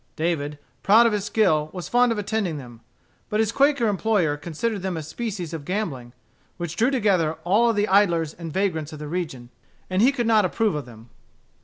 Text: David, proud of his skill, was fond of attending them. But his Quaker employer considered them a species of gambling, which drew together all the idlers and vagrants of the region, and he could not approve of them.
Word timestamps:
David, 0.15 0.57
proud 0.81 1.05
of 1.05 1.13
his 1.13 1.25
skill, 1.25 1.69
was 1.73 1.87
fond 1.87 2.11
of 2.11 2.17
attending 2.17 2.57
them. 2.57 2.81
But 3.29 3.39
his 3.39 3.51
Quaker 3.51 3.85
employer 3.85 4.35
considered 4.35 4.81
them 4.81 4.97
a 4.97 5.03
species 5.03 5.53
of 5.53 5.63
gambling, 5.63 6.13
which 6.57 6.75
drew 6.75 6.89
together 6.89 7.33
all 7.43 7.71
the 7.71 7.87
idlers 7.87 8.33
and 8.33 8.51
vagrants 8.51 8.91
of 8.93 8.97
the 8.97 9.07
region, 9.07 9.51
and 9.91 10.01
he 10.01 10.11
could 10.11 10.25
not 10.25 10.43
approve 10.43 10.73
of 10.73 10.87
them. 10.87 11.11